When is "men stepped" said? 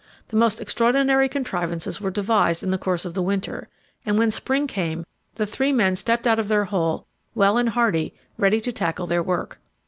5.71-6.25